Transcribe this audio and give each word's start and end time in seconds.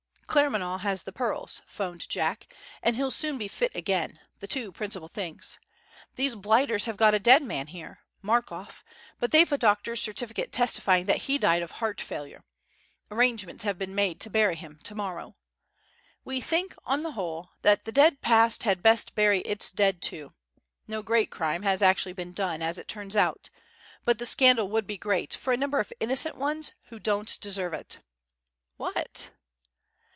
"Claremanagh 0.33 0.79
has 0.79 1.03
the 1.03 1.11
pearls," 1.11 1.61
'phoned 1.65 2.07
Jack. 2.07 2.47
"And 2.81 2.95
he'll 2.95 3.11
soon 3.11 3.37
be 3.37 3.49
fit 3.49 3.75
again 3.75 4.17
the 4.39 4.47
two 4.47 4.71
principal 4.71 5.09
things. 5.09 5.59
These 6.15 6.35
blighters 6.35 6.85
have 6.85 6.95
got 6.95 7.13
a 7.13 7.19
dead 7.19 7.43
man 7.43 7.67
here 7.67 7.99
Markoff 8.21 8.81
but 9.19 9.31
they've 9.31 9.51
a 9.51 9.57
doctor's 9.57 10.01
certificate 10.01 10.53
testifying 10.53 11.03
that 11.07 11.23
he 11.23 11.37
died 11.37 11.61
of 11.63 11.71
heart 11.71 11.99
failure. 11.99 12.45
Arrangements 13.11 13.65
have 13.65 13.77
been 13.77 13.93
made 13.93 14.21
to 14.21 14.29
bury 14.29 14.55
him 14.55 14.79
to 14.83 14.95
morrow. 14.95 15.35
We 16.23 16.39
think, 16.39 16.75
on 16.85 17.03
the 17.03 17.11
whole, 17.11 17.49
that 17.63 17.83
the 17.83 17.91
dead 17.91 18.21
past 18.21 18.63
had 18.63 18.81
best 18.81 19.13
bury 19.15 19.39
its 19.41 19.69
dead, 19.69 20.01
too! 20.01 20.31
No 20.87 21.01
great 21.03 21.29
crime 21.29 21.63
has 21.63 21.81
actually 21.81 22.13
been 22.13 22.31
done, 22.31 22.61
as 22.61 22.77
it 22.77 22.87
turns 22.87 23.17
out. 23.17 23.49
But 24.05 24.17
the 24.17 24.25
scandal 24.25 24.69
would 24.69 24.87
be 24.87 24.97
great, 24.97 25.33
for 25.33 25.51
a 25.51 25.57
number 25.57 25.81
of 25.81 25.91
innocent 25.99 26.37
ones 26.37 26.71
who 26.83 26.99
don't 26.99 27.37
deserve 27.41 27.73
it. 27.73 27.99
What?" 28.77 29.31